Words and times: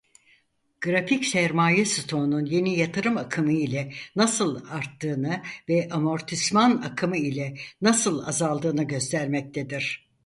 Grafik 0.81 1.25
sermaye 1.25 1.85
"stoğu"nun 1.85 2.45
yeni 2.45 2.77
yatırım 2.79 3.17
"akımı" 3.17 3.51
ile 3.51 3.93
nasıl 4.15 4.65
arttığını 4.69 5.41
ve 5.69 5.89
amortisman 5.91 6.71
"akım"ı 6.81 7.17
ile 7.17 7.57
nasıl 7.81 8.27
azaldığını 8.27 8.83
göstermektedir. 8.83 10.09